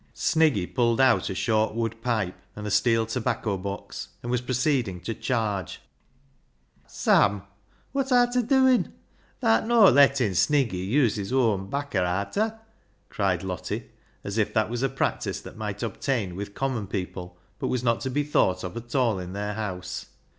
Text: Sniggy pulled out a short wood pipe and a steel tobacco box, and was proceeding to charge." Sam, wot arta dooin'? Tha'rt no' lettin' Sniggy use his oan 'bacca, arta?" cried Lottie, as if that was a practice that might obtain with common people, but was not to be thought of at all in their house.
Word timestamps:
Sniggy 0.15 0.65
pulled 0.73 0.99
out 0.99 1.29
a 1.29 1.35
short 1.35 1.75
wood 1.75 2.01
pipe 2.01 2.35
and 2.55 2.65
a 2.65 2.71
steel 2.71 3.05
tobacco 3.05 3.55
box, 3.55 4.07
and 4.23 4.31
was 4.31 4.41
proceeding 4.41 4.99
to 5.01 5.13
charge." 5.13 5.79
Sam, 6.87 7.43
wot 7.93 8.11
arta 8.11 8.41
dooin'? 8.41 8.91
Tha'rt 9.43 9.67
no' 9.67 9.89
lettin' 9.91 10.31
Sniggy 10.31 10.83
use 10.83 11.17
his 11.17 11.31
oan 11.31 11.69
'bacca, 11.69 12.03
arta?" 12.03 12.61
cried 13.09 13.43
Lottie, 13.43 13.91
as 14.23 14.39
if 14.39 14.51
that 14.55 14.71
was 14.71 14.81
a 14.81 14.89
practice 14.89 15.39
that 15.41 15.55
might 15.55 15.83
obtain 15.83 16.35
with 16.35 16.55
common 16.55 16.87
people, 16.87 17.37
but 17.59 17.67
was 17.67 17.83
not 17.83 18.01
to 18.01 18.09
be 18.09 18.23
thought 18.23 18.63
of 18.63 18.75
at 18.75 18.95
all 18.95 19.19
in 19.19 19.33
their 19.33 19.53
house. 19.53 20.07